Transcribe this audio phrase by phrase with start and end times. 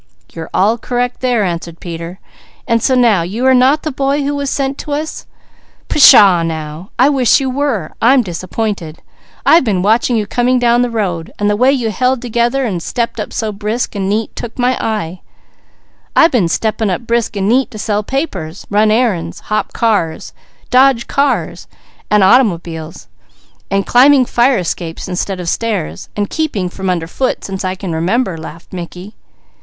[0.33, 2.19] "You're all correct there," agreed Peter.
[2.67, 5.27] "And so you are not the boy who was to be sent us.
[5.89, 6.89] Pshaw now!
[6.97, 7.93] I wish you were.
[8.01, 9.03] I'm disappointed.
[9.45, 12.81] I've been watching you coming down the road, and the way you held together and
[12.81, 15.21] stepped up so brisk and neat took my eye."
[16.15, 20.33] "I been 'stepping up brisk and neat' to sell papers, run errands, hop cars,
[20.71, 21.67] dodge cars
[22.09, 23.07] and automobiles,
[23.69, 27.91] and climbing fire escapes instead of stairs, and keeping from under foot since I can
[27.93, 29.13] remember," laughed Mickey.